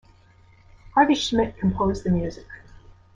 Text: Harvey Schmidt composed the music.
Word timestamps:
Harvey 0.95 1.13
Schmidt 1.13 1.59
composed 1.59 2.03
the 2.03 2.09
music. 2.09 2.47